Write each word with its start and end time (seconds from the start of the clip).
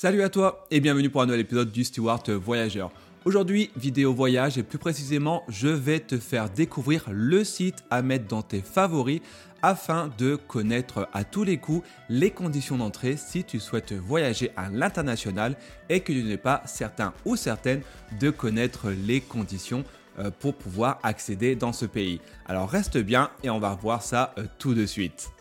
Salut 0.00 0.22
à 0.22 0.28
toi 0.28 0.64
et 0.70 0.78
bienvenue 0.78 1.10
pour 1.10 1.22
un 1.22 1.26
nouvel 1.26 1.40
épisode 1.40 1.72
du 1.72 1.82
Stewart 1.82 2.22
Voyageur. 2.28 2.92
Aujourd'hui, 3.24 3.72
vidéo 3.74 4.14
voyage 4.14 4.56
et 4.56 4.62
plus 4.62 4.78
précisément, 4.78 5.42
je 5.48 5.66
vais 5.66 5.98
te 5.98 6.18
faire 6.18 6.48
découvrir 6.48 7.06
le 7.10 7.42
site 7.42 7.82
à 7.90 8.00
mettre 8.00 8.28
dans 8.28 8.42
tes 8.42 8.60
favoris 8.60 9.20
afin 9.60 10.08
de 10.16 10.36
connaître 10.36 11.08
à 11.12 11.24
tous 11.24 11.42
les 11.42 11.56
coups 11.56 11.84
les 12.08 12.30
conditions 12.30 12.76
d'entrée 12.76 13.16
si 13.16 13.42
tu 13.42 13.58
souhaites 13.58 13.92
voyager 13.92 14.52
à 14.56 14.68
l'international 14.68 15.56
et 15.88 15.98
que 15.98 16.12
tu 16.12 16.22
n'es 16.22 16.36
pas 16.36 16.62
certain 16.64 17.12
ou 17.24 17.34
certaine 17.34 17.80
de 18.20 18.30
connaître 18.30 18.92
les 19.04 19.20
conditions 19.20 19.82
euh, 20.20 20.30
pour 20.30 20.54
pouvoir 20.54 21.00
accéder 21.02 21.56
dans 21.56 21.72
ce 21.72 21.86
pays. 21.86 22.20
Alors 22.46 22.70
reste 22.70 22.98
bien 22.98 23.30
et 23.42 23.50
on 23.50 23.58
va 23.58 23.74
voir 23.74 24.04
ça 24.04 24.32
euh, 24.38 24.44
tout 24.60 24.74
de 24.74 24.86
suite. 24.86 25.32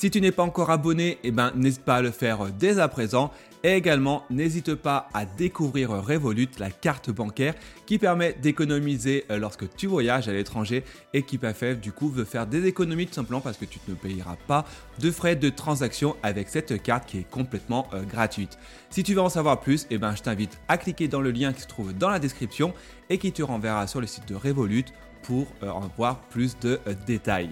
Si 0.00 0.10
tu 0.10 0.22
n'es 0.22 0.32
pas 0.32 0.44
encore 0.44 0.70
abonné, 0.70 1.18
eh 1.24 1.30
ben, 1.30 1.52
n'hésite 1.54 1.84
pas 1.84 1.96
à 1.96 2.00
le 2.00 2.10
faire 2.10 2.46
dès 2.58 2.78
à 2.78 2.88
présent. 2.88 3.30
Et 3.62 3.74
également, 3.74 4.24
n'hésite 4.30 4.74
pas 4.74 5.10
à 5.12 5.26
découvrir 5.26 5.90
Revolut, 5.90 6.48
la 6.58 6.70
carte 6.70 7.10
bancaire 7.10 7.52
qui 7.84 7.98
permet 7.98 8.32
d'économiser 8.32 9.26
euh, 9.30 9.36
lorsque 9.36 9.70
tu 9.76 9.86
voyages 9.86 10.26
à 10.26 10.32
l'étranger 10.32 10.84
et 11.12 11.22
qui 11.22 11.36
fait 11.36 11.74
du 11.78 11.92
coup 11.92 12.08
veut 12.08 12.24
faire 12.24 12.46
des 12.46 12.64
économies 12.64 13.08
tout 13.08 13.12
simplement 13.12 13.42
parce 13.42 13.58
que 13.58 13.66
tu 13.66 13.78
ne 13.88 13.94
payeras 13.94 14.38
pas 14.46 14.64
de 15.00 15.10
frais 15.10 15.36
de 15.36 15.50
transaction 15.50 16.16
avec 16.22 16.48
cette 16.48 16.82
carte 16.82 17.06
qui 17.06 17.18
est 17.18 17.30
complètement 17.30 17.86
euh, 17.92 18.02
gratuite. 18.02 18.56
Si 18.88 19.02
tu 19.02 19.12
veux 19.12 19.20
en 19.20 19.28
savoir 19.28 19.60
plus, 19.60 19.86
eh 19.90 19.98
ben, 19.98 20.16
je 20.16 20.22
t'invite 20.22 20.58
à 20.68 20.78
cliquer 20.78 21.08
dans 21.08 21.20
le 21.20 21.30
lien 21.30 21.52
qui 21.52 21.60
se 21.60 21.68
trouve 21.68 21.92
dans 21.92 22.08
la 22.08 22.20
description 22.20 22.72
et 23.10 23.18
qui 23.18 23.32
te 23.32 23.42
renverra 23.42 23.86
sur 23.86 24.00
le 24.00 24.06
site 24.06 24.26
de 24.26 24.34
Revolut 24.34 24.86
pour 25.24 25.46
euh, 25.62 25.68
en 25.68 25.90
voir 25.98 26.20
plus 26.30 26.58
de 26.58 26.80
détails. 27.06 27.50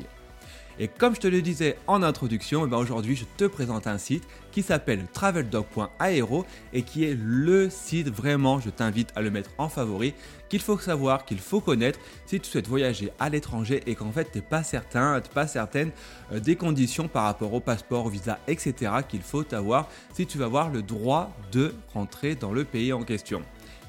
Et 0.80 0.86
comme 0.86 1.14
je 1.14 1.20
te 1.20 1.26
le 1.26 1.42
disais 1.42 1.76
en 1.88 2.04
introduction, 2.04 2.64
eh 2.64 2.68
ben, 2.68 2.76
aujourd'hui 2.76 3.16
je 3.16 3.24
te 3.36 3.44
présente 3.44 3.88
un 3.88 3.98
site 3.98 4.22
qui 4.52 4.62
s'appelle 4.62 5.06
traveldog.aero 5.12 6.46
et 6.72 6.82
qui 6.82 7.04
est 7.04 7.18
le 7.20 7.68
site 7.68 8.08
vraiment, 8.08 8.60
je 8.60 8.70
t'invite 8.70 9.10
à 9.16 9.22
le 9.22 9.30
mettre 9.32 9.50
en 9.58 9.68
favori, 9.68 10.14
qu'il 10.48 10.60
faut 10.60 10.78
savoir, 10.78 11.24
qu'il 11.24 11.40
faut 11.40 11.60
connaître 11.60 11.98
si 12.26 12.38
tu 12.38 12.48
souhaites 12.48 12.68
voyager 12.68 13.10
à 13.18 13.28
l'étranger 13.28 13.82
et 13.86 13.96
qu'en 13.96 14.12
fait 14.12 14.30
tu 14.30 14.38
n'es 14.38 14.42
pas 14.42 14.62
certain, 14.62 15.20
pas 15.34 15.48
certaine 15.48 15.90
euh, 16.32 16.38
des 16.38 16.54
conditions 16.54 17.08
par 17.08 17.24
rapport 17.24 17.52
au 17.52 17.60
passeport, 17.60 18.06
au 18.06 18.08
visa, 18.08 18.38
etc. 18.46 18.92
qu'il 19.08 19.22
faut 19.22 19.52
avoir 19.52 19.88
si 20.14 20.26
tu 20.26 20.38
vas 20.38 20.44
avoir 20.44 20.70
le 20.70 20.82
droit 20.82 21.32
de 21.50 21.74
rentrer 21.92 22.36
dans 22.36 22.52
le 22.52 22.64
pays 22.64 22.92
en 22.92 23.02
question. 23.02 23.42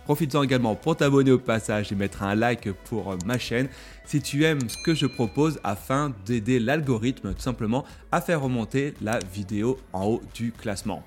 Profites-en 0.09 0.41
également 0.41 0.73
pour 0.73 0.95
t'abonner 0.95 1.29
au 1.29 1.37
passage 1.37 1.91
et 1.91 1.95
mettre 1.95 2.23
un 2.23 2.33
like 2.33 2.71
pour 2.85 3.15
ma 3.27 3.37
chaîne 3.37 3.69
si 4.05 4.19
tu 4.19 4.43
aimes 4.43 4.67
ce 4.67 4.75
que 4.83 4.95
je 4.95 5.05
propose 5.05 5.59
afin 5.63 6.11
d'aider 6.25 6.59
l'algorithme 6.59 7.35
tout 7.35 7.41
simplement 7.41 7.85
à 8.11 8.19
faire 8.19 8.41
remonter 8.41 8.95
la 9.03 9.19
vidéo 9.19 9.77
en 9.93 10.05
haut 10.05 10.21
du 10.33 10.51
classement. 10.51 11.03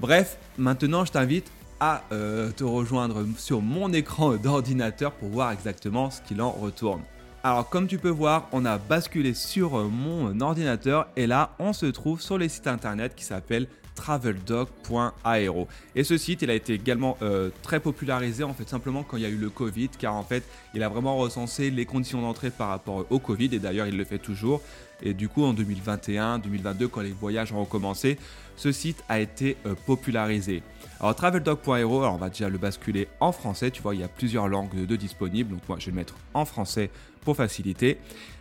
Bref, 0.00 0.36
maintenant 0.58 1.04
je 1.04 1.12
t'invite 1.12 1.48
à 1.78 2.02
euh, 2.10 2.50
te 2.50 2.64
rejoindre 2.64 3.24
sur 3.38 3.62
mon 3.62 3.92
écran 3.92 4.34
d'ordinateur 4.34 5.12
pour 5.12 5.28
voir 5.28 5.52
exactement 5.52 6.10
ce 6.10 6.20
qu'il 6.20 6.42
en 6.42 6.50
retourne. 6.50 7.02
Alors 7.44 7.68
comme 7.68 7.86
tu 7.86 7.98
peux 7.98 8.10
voir, 8.10 8.48
on 8.50 8.64
a 8.64 8.78
basculé 8.78 9.32
sur 9.32 9.78
mon 9.88 10.40
ordinateur 10.40 11.06
et 11.14 11.28
là 11.28 11.54
on 11.60 11.72
se 11.72 11.86
trouve 11.86 12.20
sur 12.20 12.36
les 12.36 12.48
sites 12.48 12.66
internet 12.66 13.14
qui 13.14 13.22
s'appellent 13.22 13.68
traveldog.aero. 13.94 15.68
Et 15.94 16.04
ce 16.04 16.16
site, 16.16 16.42
il 16.42 16.50
a 16.50 16.54
été 16.54 16.74
également 16.74 17.16
euh, 17.22 17.50
très 17.62 17.80
popularisé 17.80 18.44
en 18.44 18.54
fait 18.54 18.68
simplement 18.68 19.02
quand 19.02 19.16
il 19.16 19.22
y 19.22 19.26
a 19.26 19.28
eu 19.28 19.36
le 19.36 19.50
Covid, 19.50 19.88
car 19.98 20.14
en 20.14 20.22
fait, 20.22 20.44
il 20.74 20.82
a 20.82 20.88
vraiment 20.88 21.16
recensé 21.16 21.70
les 21.70 21.84
conditions 21.86 22.20
d'entrée 22.22 22.50
par 22.50 22.68
rapport 22.68 23.06
au 23.10 23.18
Covid, 23.18 23.50
et 23.52 23.58
d'ailleurs, 23.58 23.86
il 23.86 23.96
le 23.96 24.04
fait 24.04 24.18
toujours. 24.18 24.62
Et 25.02 25.14
du 25.14 25.28
coup, 25.28 25.44
en 25.44 25.52
2021, 25.52 26.38
2022, 26.40 26.88
quand 26.88 27.00
les 27.00 27.12
voyages 27.12 27.52
ont 27.52 27.60
recommencé, 27.60 28.18
ce 28.60 28.72
site 28.72 29.02
a 29.08 29.20
été 29.20 29.56
euh, 29.64 29.74
popularisé. 29.86 30.62
Alors, 31.00 31.14
traveldog.aero, 31.14 32.02
alors 32.02 32.14
on 32.14 32.18
va 32.18 32.28
déjà 32.28 32.50
le 32.50 32.58
basculer 32.58 33.08
en 33.18 33.32
français. 33.32 33.70
Tu 33.70 33.80
vois, 33.80 33.94
il 33.94 34.02
y 34.02 34.04
a 34.04 34.08
plusieurs 34.08 34.48
langues 34.48 34.84
de, 34.84 34.96
disponibles. 34.96 35.50
Donc, 35.50 35.66
moi, 35.66 35.78
je 35.80 35.86
vais 35.86 35.92
le 35.92 35.96
mettre 35.96 36.14
en 36.34 36.44
français 36.44 36.90
pour 37.22 37.36
faciliter. 37.36 37.96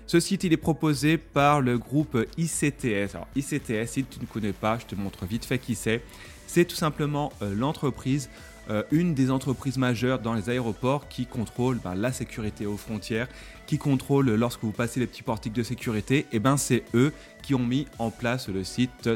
Ce 0.08 0.20
site, 0.20 0.44
il 0.44 0.52
est 0.52 0.58
proposé 0.58 1.18
par 1.18 1.62
le 1.62 1.78
groupe 1.78 2.18
ICTS. 2.38 3.16
Alors, 3.16 3.28
ICTS, 3.38 3.88
si 3.88 4.04
tu 4.04 4.20
ne 4.20 4.26
connais 4.26 4.52
pas, 4.52 4.78
je 4.78 4.88
te 4.88 4.96
montre 4.96 5.26
vite 5.26 5.46
fait 5.46 5.58
qui 5.58 5.74
c'est. 5.74 6.02
C'est 6.48 6.66
tout 6.66 6.76
simplement 6.76 7.32
euh, 7.42 7.56
l'entreprise 7.56 8.30
euh, 8.70 8.84
une 8.92 9.14
des 9.14 9.32
entreprises 9.32 9.78
majeures 9.78 10.20
dans 10.20 10.34
les 10.34 10.50
aéroports 10.50 11.08
qui 11.08 11.26
contrôle 11.26 11.80
ben, 11.84 11.96
la 11.96 12.12
sécurité 12.12 12.66
aux 12.66 12.78
frontières, 12.78 13.28
qui 13.68 13.78
contrôle 13.78 14.30
lorsque 14.36 14.62
vous 14.64 14.72
passez 14.72 15.00
les 15.00 15.08
petits 15.08 15.24
portiques 15.24 15.54
de 15.54 15.64
sécurité, 15.64 16.20
et 16.20 16.28
eh 16.34 16.40
ben 16.40 16.58
c'est 16.58 16.84
eux 16.94 17.14
qui 17.42 17.56
ont 17.56 17.66
mis 17.66 17.88
en 17.98 18.12
place 18.12 18.48
le 18.50 18.64
site 18.64 19.10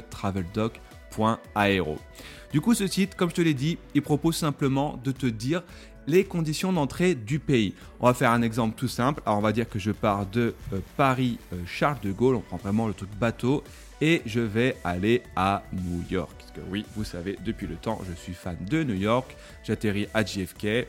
Du 2.51 2.61
coup, 2.61 2.73
ce 2.73 2.87
site, 2.87 3.15
comme 3.15 3.29
je 3.29 3.35
te 3.35 3.41
l'ai 3.41 3.53
dit, 3.53 3.77
il 3.95 4.01
propose 4.01 4.35
simplement 4.35 4.99
de 5.03 5.11
te 5.11 5.25
dire 5.25 5.63
les 6.05 6.23
conditions 6.23 6.73
d'entrée 6.73 7.15
du 7.15 7.39
pays. 7.39 7.73
On 7.99 8.07
va 8.07 8.13
faire 8.13 8.31
un 8.31 8.41
exemple 8.41 8.75
tout 8.75 8.87
simple. 8.87 9.21
Alors, 9.25 9.39
on 9.39 9.41
va 9.41 9.51
dire 9.51 9.69
que 9.69 9.79
je 9.79 9.91
pars 9.91 10.25
de 10.25 10.53
euh, 10.73 10.79
Paris 10.97 11.39
Charles 11.65 11.99
de 12.03 12.11
Gaulle, 12.11 12.35
on 12.35 12.41
prend 12.41 12.57
vraiment 12.57 12.87
le 12.87 12.93
truc 12.93 13.09
bateau 13.19 13.63
et 14.01 14.21
je 14.25 14.41
vais 14.41 14.75
aller 14.83 15.23
à 15.35 15.63
New 15.71 16.03
York. 16.09 16.31
Parce 16.37 16.51
que 16.51 16.59
oui, 16.69 16.85
vous 16.95 17.05
savez, 17.05 17.37
depuis 17.45 17.67
le 17.67 17.75
temps, 17.75 18.01
je 18.07 18.13
suis 18.13 18.33
fan 18.33 18.57
de 18.69 18.83
New 18.83 18.95
York. 18.95 19.35
J'atterris 19.63 20.07
à 20.13 20.25
JFK. 20.25 20.87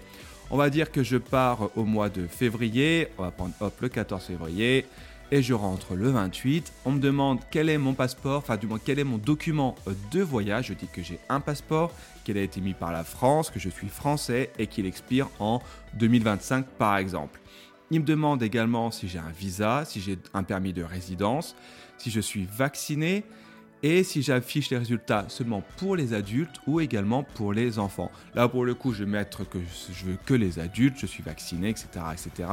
On 0.51 0.57
va 0.57 0.69
dire 0.69 0.91
que 0.91 1.03
je 1.03 1.17
pars 1.17 1.71
au 1.77 1.85
mois 1.85 2.09
de 2.09 2.27
février. 2.27 3.09
On 3.17 3.23
va 3.23 3.31
prendre 3.31 3.55
le 3.81 3.89
14 3.89 4.23
février. 4.25 4.87
Et 5.31 5.43
je 5.43 5.55
rentre 5.55 5.95
le 5.95 6.11
28. 6.11 6.73
On 6.85 6.93
me 6.93 7.01
demande 7.01 7.41
quel 7.51 7.69
est 7.69 7.79
mon 7.79 7.95
passeport, 7.95 8.39
enfin 8.39 8.57
du 8.57 8.67
moins 8.67 8.79
quel 8.83 8.99
est 8.99 9.05
mon 9.05 9.19
document 9.19 9.75
de 10.13 10.21
voyage. 10.21 10.67
Je 10.67 10.75
dis 10.75 10.87
que 10.87 11.03
j'ai 11.03 11.19
un 11.29 11.41
passeport, 11.41 11.93
qu'il 12.25 12.39
a 12.39 12.43
été 12.43 12.61
mis 12.61 12.75
par 12.75 12.93
la 12.93 13.05
France, 13.05 13.51
que 13.51 13.59
je 13.59 13.69
suis 13.69 13.89
français 13.89 14.51
et 14.59 14.67
qu'il 14.67 14.87
expire 14.87 15.29
en 15.41 15.61
2025 15.95 16.67
par 16.79 16.97
exemple. 16.99 17.41
Il 17.91 18.01
me 18.01 18.07
demande 18.07 18.43
également 18.43 18.91
si 18.91 19.09
j'ai 19.09 19.19
un 19.19 19.33
visa, 19.39 19.85
si 19.85 20.01
j'ai 20.01 20.19
un 20.33 20.43
permis 20.43 20.73
de 20.73 20.83
résidence, 20.83 21.55
si 21.99 22.11
je 22.11 22.21
suis 22.21 22.47
vacciné 22.51 23.25
et 23.83 24.03
si 24.03 24.23
j'affiche 24.23 24.71
les 24.71 24.79
résultats 24.79 25.27
seulement 25.29 25.63
pour 25.77 25.95
les 25.95 26.15
adultes 26.15 26.57
ou 26.67 26.81
également 26.81 27.23
pour 27.23 27.53
les 27.53 27.79
enfants. 27.79 28.11
Là, 28.35 28.49
pour 28.49 28.65
le 28.65 28.75
coup, 28.75 28.95
je 28.95 29.05
vais 29.05 29.11
mettre 29.11 29.49
que 29.49 29.59
je 29.93 30.07
veux 30.07 30.19
que 30.25 30.33
les 30.33 30.59
adultes, 30.59 30.97
je 30.99 31.07
suis 31.07 31.23
vacciné, 31.23 31.69
etc. 31.69 31.87
etc. 32.13 32.49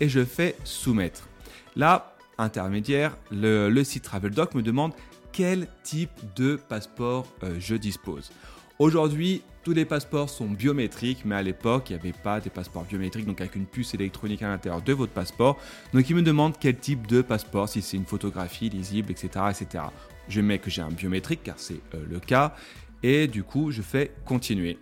et 0.00 0.08
je 0.08 0.24
fais 0.24 0.54
soumettre. 0.64 1.28
Là, 1.76 2.14
intermédiaire, 2.38 3.16
le, 3.30 3.84
site 3.84 4.04
TravelDoc 4.04 4.54
me 4.54 4.62
demande 4.62 4.92
quel 5.30 5.68
type 5.82 6.10
de 6.34 6.56
passeport 6.56 7.26
euh, 7.42 7.56
je 7.60 7.74
dispose. 7.74 8.30
Aujourd'hui, 8.78 9.42
tous 9.62 9.72
les 9.72 9.84
passeports 9.84 10.30
sont 10.30 10.46
biométriques, 10.46 11.24
mais 11.26 11.34
à 11.34 11.42
l'époque, 11.42 11.90
il 11.90 11.94
n'y 11.94 12.00
avait 12.00 12.12
pas 12.12 12.40
des 12.40 12.48
passeports 12.48 12.84
biométriques, 12.84 13.26
donc 13.26 13.40
avec 13.42 13.56
une 13.56 13.66
puce 13.66 13.92
électronique 13.92 14.40
à 14.42 14.48
l'intérieur 14.48 14.80
de 14.80 14.92
votre 14.94 15.12
passeport. 15.12 15.58
Donc 15.92 16.08
il 16.08 16.16
me 16.16 16.22
demande 16.22 16.54
quel 16.58 16.76
type 16.76 17.06
de 17.06 17.20
passeport, 17.20 17.68
si 17.68 17.82
c'est 17.82 17.98
une 17.98 18.06
photographie 18.06 18.70
lisible, 18.70 19.10
etc. 19.10 19.28
etc. 19.50 19.84
Je 20.28 20.40
mets 20.40 20.58
que 20.58 20.70
j'ai 20.70 20.82
un 20.82 20.90
biométrique, 20.90 21.42
car 21.42 21.56
c'est 21.58 21.80
euh, 21.94 22.04
le 22.08 22.20
cas, 22.20 22.54
et 23.02 23.26
du 23.26 23.42
coup, 23.42 23.70
je 23.70 23.82
fais 23.82 24.12
continuer. 24.24 24.78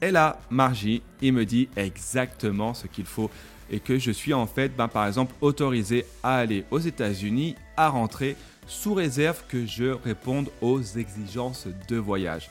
Et 0.00 0.10
là, 0.10 0.40
Margie, 0.48 1.02
il 1.20 1.34
me 1.34 1.44
dit 1.44 1.68
exactement 1.76 2.72
ce 2.72 2.86
qu'il 2.86 3.04
faut 3.04 3.30
et 3.70 3.80
que 3.80 3.98
je 3.98 4.10
suis 4.10 4.34
en 4.34 4.46
fait, 4.46 4.74
ben, 4.76 4.88
par 4.88 5.06
exemple, 5.06 5.34
autorisé 5.40 6.06
à 6.22 6.38
aller 6.38 6.64
aux 6.70 6.78
États-Unis, 6.78 7.54
à 7.76 7.88
rentrer, 7.88 8.36
sous 8.66 8.94
réserve 8.94 9.42
que 9.48 9.66
je 9.66 9.86
réponde 10.04 10.50
aux 10.60 10.82
exigences 10.82 11.66
de 11.88 11.96
voyage. 11.96 12.50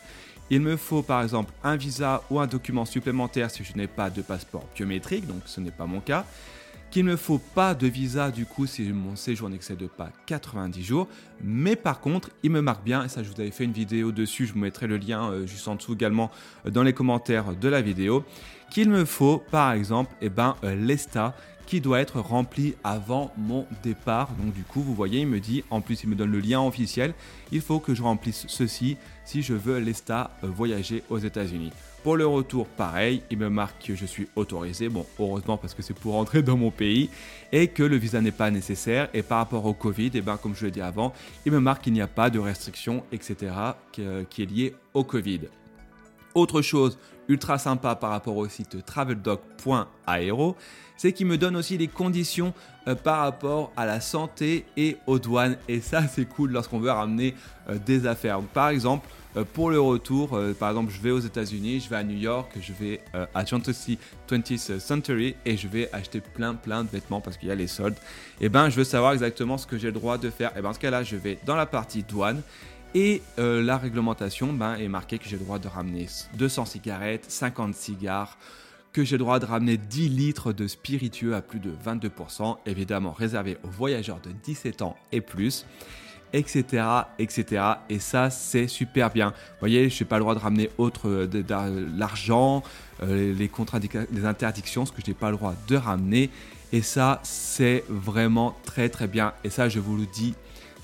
Il 0.49 0.61
me 0.61 0.77
faut 0.77 1.03
par 1.03 1.21
exemple 1.23 1.51
un 1.63 1.75
visa 1.75 2.23
ou 2.29 2.39
un 2.39 2.47
document 2.47 2.85
supplémentaire 2.85 3.51
si 3.51 3.63
je 3.63 3.75
n'ai 3.75 3.87
pas 3.87 4.09
de 4.09 4.21
passeport 4.21 4.65
biométrique, 4.75 5.27
donc 5.27 5.41
ce 5.45 5.59
n'est 5.59 5.71
pas 5.71 5.85
mon 5.85 5.99
cas. 5.99 6.25
Qu'il 6.89 7.05
ne 7.05 7.15
faut 7.15 7.39
pas 7.39 7.75
de 7.75 7.85
visa 7.87 8.31
du 8.31 8.45
coup 8.45 8.65
si 8.65 8.91
mon 8.91 9.15
séjour 9.15 9.49
n'excède 9.49 9.87
pas 9.87 10.09
90 10.25 10.83
jours. 10.83 11.07
Mais 11.43 11.75
par 11.75 11.99
contre, 11.99 12.29
il 12.43 12.51
me 12.51 12.61
marque 12.61 12.83
bien, 12.83 13.03
et 13.03 13.09
ça 13.09 13.23
je 13.23 13.29
vous 13.29 13.39
avais 13.39 13.51
fait 13.51 13.65
une 13.65 13.73
vidéo 13.73 14.11
dessus, 14.11 14.45
je 14.45 14.53
vous 14.53 14.59
mettrai 14.59 14.87
le 14.87 14.97
lien 14.97 15.29
euh, 15.29 15.45
juste 15.45 15.67
en 15.67 15.75
dessous 15.75 15.93
également 15.93 16.31
euh, 16.65 16.71
dans 16.71 16.83
les 16.83 16.93
commentaires 16.93 17.55
de 17.55 17.67
la 17.67 17.81
vidéo, 17.81 18.23
qu'il 18.71 18.89
me 18.89 19.05
faut 19.05 19.43
par 19.51 19.73
exemple 19.73 20.11
eh 20.21 20.29
ben, 20.29 20.55
euh, 20.63 20.75
l'ESTA 20.75 21.35
qui 21.67 21.81
doit 21.81 21.99
être 21.99 22.19
rempli 22.19 22.73
avant 22.83 23.31
mon 23.37 23.67
départ. 23.83 24.29
Donc 24.41 24.53
du 24.53 24.63
coup, 24.63 24.81
vous 24.81 24.95
voyez, 24.95 25.19
il 25.19 25.27
me 25.27 25.39
dit, 25.39 25.63
en 25.69 25.81
plus 25.81 26.03
il 26.03 26.09
me 26.09 26.15
donne 26.15 26.31
le 26.31 26.39
lien 26.39 26.61
officiel, 26.61 27.13
il 27.51 27.61
faut 27.61 27.79
que 27.79 27.93
je 27.93 28.01
remplisse 28.01 28.45
ceci 28.47 28.97
si 29.25 29.41
je 29.43 29.53
veux 29.53 29.77
l'ESTA 29.77 30.31
euh, 30.43 30.47
voyager 30.47 31.03
aux 31.09 31.19
États-Unis. 31.19 31.71
Pour 32.03 32.15
le 32.15 32.25
retour, 32.25 32.67
pareil, 32.67 33.21
il 33.29 33.37
me 33.37 33.49
marque 33.49 33.87
que 33.87 33.95
je 33.95 34.05
suis 34.05 34.29
autorisé, 34.37 34.87
bon 34.87 35.05
heureusement 35.19 35.57
parce 35.57 35.73
que 35.73 35.81
c'est 35.81 35.93
pour 35.93 36.13
rentrer 36.13 36.41
dans 36.41 36.55
mon 36.55 36.71
pays, 36.71 37.09
et 37.51 37.67
que 37.67 37.83
le 37.83 37.97
visa 37.97 38.21
n'est 38.21 38.31
pas 38.31 38.49
nécessaire. 38.49 39.09
Et 39.13 39.21
par 39.21 39.39
rapport 39.39 39.65
au 39.65 39.73
Covid, 39.73 40.07
et 40.07 40.11
eh 40.15 40.21
ben, 40.21 40.37
comme 40.37 40.55
je 40.55 40.65
l'ai 40.65 40.71
dit 40.71 40.81
avant, 40.81 41.13
il 41.45 41.51
me 41.51 41.59
marque 41.59 41.83
qu'il 41.83 41.93
n'y 41.93 42.01
a 42.01 42.07
pas 42.07 42.29
de 42.29 42.39
restriction, 42.39 43.03
etc., 43.11 43.51
qui 43.91 44.41
est 44.41 44.45
lié 44.45 44.75
au 44.93 45.03
Covid. 45.03 45.41
Autre 46.37 46.61
chose 46.61 46.99
ultra 47.29 47.57
sympa 47.57 47.95
par 47.95 48.11
rapport 48.11 48.37
au 48.37 48.47
site 48.47 48.85
traveldoc.aero, 48.85 50.55
c'est 50.95 51.11
qu'il 51.11 51.25
me 51.25 51.35
donne 51.35 51.55
aussi 51.55 51.79
les 51.79 51.87
conditions 51.87 52.53
euh, 52.87 52.93
par 52.93 53.21
rapport 53.21 53.71
à 53.75 53.87
la 53.87 54.01
santé 54.01 54.63
et 54.77 54.97
aux 55.07 55.17
douanes. 55.17 55.57
Et 55.67 55.81
ça, 55.81 56.07
c'est 56.13 56.25
cool 56.25 56.51
lorsqu'on 56.51 56.77
veut 56.77 56.91
ramener 56.91 57.33
euh, 57.69 57.79
des 57.83 58.05
affaires. 58.05 58.39
Par 58.53 58.69
exemple, 58.69 59.09
euh, 59.35 59.45
pour 59.51 59.71
le 59.71 59.79
retour, 59.79 60.39
par 60.59 60.69
exemple, 60.69 60.93
je 60.95 61.01
vais 61.01 61.09
aux 61.09 61.19
États-Unis, 61.19 61.79
je 61.79 61.89
vais 61.89 61.95
à 61.95 62.03
New 62.03 62.19
York, 62.19 62.55
je 62.61 62.71
vais 62.71 63.01
à 63.33 63.43
Chantilly 63.43 63.97
20th 64.29 64.77
Century 64.77 65.35
et 65.43 65.57
je 65.57 65.67
vais 65.67 65.89
acheter 65.91 66.21
plein 66.21 66.53
plein 66.53 66.83
de 66.83 66.89
vêtements 66.89 67.19
parce 67.19 67.37
qu'il 67.37 67.49
y 67.49 67.51
a 67.51 67.55
les 67.55 67.65
soldes. 67.65 67.97
Et 68.39 68.45
eh 68.45 68.49
ben, 68.49 68.69
je 68.69 68.75
veux 68.75 68.83
savoir 68.83 69.13
exactement 69.13 69.57
ce 69.57 69.65
que 69.65 69.79
j'ai 69.79 69.87
le 69.87 69.93
droit 69.93 70.19
de 70.19 70.29
faire. 70.29 70.51
Et 70.51 70.61
ben, 70.61 70.69
dans 70.69 70.73
ce 70.73 70.79
cas-là, 70.79 71.01
je 71.01 71.15
vais 71.15 71.39
dans 71.47 71.55
la 71.55 71.65
partie 71.65 72.03
douane 72.03 72.43
et 72.95 73.21
euh, 73.39 73.61
la 73.61 73.77
réglementation 73.77 74.53
ben, 74.53 74.75
est 74.75 74.87
marquée 74.87 75.17
que 75.17 75.27
j'ai 75.27 75.37
le 75.37 75.43
droit 75.43 75.59
de 75.59 75.67
ramener 75.67 76.07
200 76.35 76.65
cigarettes, 76.65 77.25
50 77.27 77.75
cigares, 77.75 78.37
que 78.93 79.03
j'ai 79.03 79.17
le 79.17 79.23
droit 79.23 79.39
de 79.39 79.45
ramener 79.45 79.77
10 79.77 80.09
litres 80.09 80.53
de 80.53 80.67
spiritueux 80.67 81.35
à 81.35 81.41
plus 81.41 81.59
de 81.59 81.71
22%, 81.85 82.57
évidemment 82.65 83.11
réservé 83.11 83.57
aux 83.63 83.69
voyageurs 83.69 84.19
de 84.21 84.31
17 84.31 84.81
ans 84.81 84.95
et 85.11 85.21
plus, 85.21 85.65
etc. 86.33 86.83
etc. 87.19 87.63
Et 87.89 87.99
ça, 87.99 88.29
c'est 88.29 88.67
super 88.67 89.11
bien. 89.11 89.29
Vous 89.29 89.59
voyez, 89.59 89.89
je 89.89 90.03
n'ai 90.03 90.07
pas 90.07 90.17
le 90.17 90.23
droit 90.23 90.35
de 90.35 90.39
ramener 90.39 90.69
autre 90.77 91.09
euh, 91.09 91.27
de, 91.27 91.43
l'argent, 91.97 92.63
euh, 93.03 93.33
les, 93.33 93.51
les 94.11 94.25
interdictions, 94.25 94.85
ce 94.85 94.91
que 94.91 95.01
je 95.05 95.11
n'ai 95.11 95.15
pas 95.15 95.29
le 95.29 95.37
droit 95.37 95.53
de 95.67 95.75
ramener. 95.75 96.29
Et 96.73 96.81
ça, 96.81 97.19
c'est 97.23 97.83
vraiment 97.87 98.57
très 98.65 98.89
très 98.89 99.07
bien. 99.07 99.33
Et 99.43 99.49
ça, 99.49 99.69
je 99.69 99.79
vous 99.79 99.95
le 99.95 100.05
dis 100.05 100.33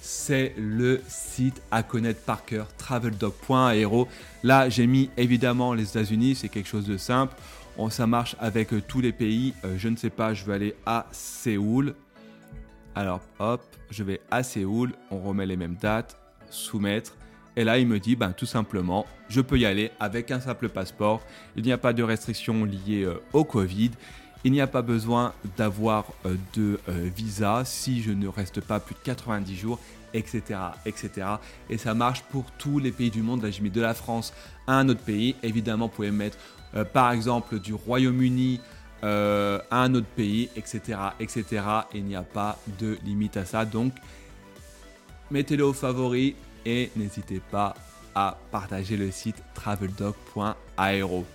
c'est 0.04 0.54
le 0.58 1.02
site 1.08 1.62
à 1.72 1.82
connaître 1.82 2.20
par 2.24 2.44
cœur, 2.44 2.68
traveldog.aero. 2.76 4.10
Là, 4.44 4.68
j'ai 4.68 4.86
mis 4.86 5.10
évidemment 5.16 5.74
les 5.74 5.92
États-Unis, 5.92 6.36
c'est 6.36 6.50
quelque 6.50 6.68
chose 6.68 6.86
de 6.86 6.98
simple. 6.98 7.34
On, 7.78 7.90
ça 7.90 8.06
marche 8.06 8.36
avec 8.42 8.74
euh, 8.74 8.82
tous 8.86 9.00
les 9.00 9.14
pays. 9.14 9.54
Euh, 9.64 9.76
je 9.78 9.88
ne 9.88 9.96
sais 9.96 10.10
pas, 10.10 10.34
je 10.34 10.44
vais 10.44 10.54
aller 10.56 10.76
à 10.86 11.08
Séoul. 11.14 11.96
Alors, 12.96 13.22
hop, 13.40 13.64
je 13.90 14.04
vais 14.04 14.20
à 14.30 14.44
Séoul, 14.44 14.92
on 15.10 15.20
remet 15.20 15.46
les 15.46 15.56
mêmes 15.56 15.78
dates, 15.82 16.20
soumettre. 16.50 17.16
Et 17.56 17.64
là, 17.64 17.80
il 17.80 17.88
me 17.88 17.98
dit, 17.98 18.18
ben, 18.18 18.34
tout 18.34 18.46
simplement, 18.46 19.06
je 19.30 19.40
peux 19.40 19.58
y 19.58 19.66
aller 19.66 19.90
avec 20.02 20.32
un 20.32 20.42
simple 20.42 20.68
passeport. 20.68 21.22
Il 21.56 21.64
n'y 21.64 21.72
a 21.72 21.78
pas 21.78 21.94
de 21.94 22.04
restrictions 22.04 22.66
liées 22.66 23.04
euh, 23.04 23.22
au 23.32 23.46
Covid. 23.46 23.92
Il 24.46 24.52
n'y 24.52 24.62
a 24.62 24.68
pas 24.68 24.82
besoin 24.82 25.34
d'avoir 25.58 26.06
euh, 26.26 26.36
de 26.54 26.80
euh, 26.90 27.10
visa 27.16 27.64
si 27.66 28.02
je 28.02 28.12
ne 28.12 28.28
reste 28.28 28.60
pas 28.60 28.80
plus 28.80 28.96
de 28.96 29.00
90 29.00 29.56
jours, 29.56 29.80
etc., 30.14 30.60
etc. 30.86 31.28
Et 31.70 31.78
ça 31.78 31.94
marche 31.94 32.24
pour 32.24 32.46
tous 32.58 32.80
les 32.80 32.92
pays 32.92 33.10
du 33.10 33.22
monde. 33.22 33.42
Là, 33.42 33.52
j'ai 33.52 33.62
mis 33.62 33.70
de 33.70 33.82
la 33.82 33.94
France 33.94 34.34
à 34.68 34.74
un 34.74 34.90
autre 34.90 35.02
pays. 35.02 35.36
Évidemment, 35.44 35.88
vous 35.88 35.94
pouvez 35.94 36.12
mettre 36.12 36.38
euh, 36.76 36.84
par 36.84 37.12
exemple 37.12 37.60
du 37.60 37.74
Royaume-Uni 37.74 38.60
à 39.06 39.60
un 39.70 39.94
autre 39.96 40.08
pays, 40.16 40.50
etc., 40.56 40.98
etc. 41.20 41.62
Il 41.94 42.06
n'y 42.06 42.16
a 42.16 42.22
pas 42.24 42.58
de 42.80 42.98
limite 43.04 43.36
à 43.36 43.44
ça. 43.44 43.66
Donc, 43.66 43.92
mettez-le 45.30 45.66
au 45.66 45.74
favori 45.74 46.38
et 46.66 46.90
n'hésitez 46.96 47.42
pas 47.52 47.74
à 48.16 48.38
partager 48.50 48.96
le 48.96 49.12
site 49.12 49.44
traveldoc.aero. 49.54 51.26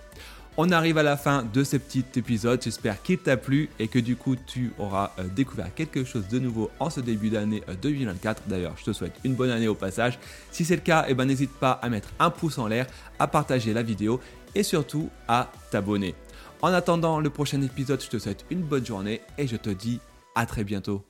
On 0.60 0.72
arrive 0.72 0.98
à 0.98 1.04
la 1.04 1.16
fin 1.16 1.44
de 1.44 1.62
ce 1.62 1.76
petit 1.76 2.04
épisode. 2.16 2.60
J'espère 2.60 3.00
qu'il 3.00 3.18
t'a 3.18 3.36
plu 3.36 3.70
et 3.78 3.86
que 3.86 4.00
du 4.00 4.16
coup 4.16 4.34
tu 4.34 4.72
auras 4.80 5.12
euh, 5.20 5.28
découvert 5.28 5.72
quelque 5.72 6.02
chose 6.02 6.26
de 6.26 6.40
nouveau 6.40 6.68
en 6.80 6.90
ce 6.90 6.98
début 6.98 7.30
d'année 7.30 7.62
2024. 7.80 8.42
Euh, 8.42 8.50
D'ailleurs, 8.50 8.74
je 8.76 8.82
te 8.86 8.92
souhaite 8.92 9.14
une 9.22 9.34
bonne 9.34 9.50
année 9.50 9.68
au 9.68 9.76
passage. 9.76 10.18
Si 10.50 10.64
c'est 10.64 10.74
le 10.74 10.82
cas, 10.82 11.04
eh 11.06 11.14
ben, 11.14 11.26
n'hésite 11.26 11.52
pas 11.52 11.70
à 11.70 11.88
mettre 11.88 12.08
un 12.18 12.30
pouce 12.30 12.58
en 12.58 12.66
l'air, 12.66 12.88
à 13.20 13.28
partager 13.28 13.72
la 13.72 13.84
vidéo 13.84 14.18
et 14.56 14.64
surtout 14.64 15.10
à 15.28 15.52
t'abonner. 15.70 16.16
En 16.60 16.72
attendant 16.72 17.20
le 17.20 17.30
prochain 17.30 17.62
épisode, 17.62 18.02
je 18.02 18.08
te 18.08 18.18
souhaite 18.18 18.44
une 18.50 18.62
bonne 18.62 18.84
journée 18.84 19.20
et 19.38 19.46
je 19.46 19.54
te 19.54 19.70
dis 19.70 20.00
à 20.34 20.44
très 20.44 20.64
bientôt. 20.64 21.07